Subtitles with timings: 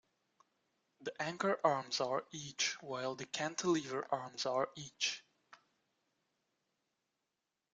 [1.01, 5.23] The anchor arms are each, while the cantilever arms are each.